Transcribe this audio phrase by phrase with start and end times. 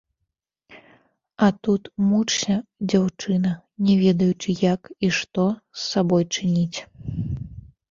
[1.47, 2.55] А тут мучся,
[2.89, 3.53] дзяўчына,
[3.89, 6.79] не ведаючы, як і што з сабой чыніць!